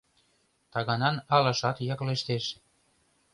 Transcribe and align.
Таганан 0.77 1.15
алашат 1.37 1.77
яклештеш. 1.93 2.45